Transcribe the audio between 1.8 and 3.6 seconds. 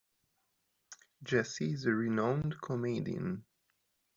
a renowned comedian.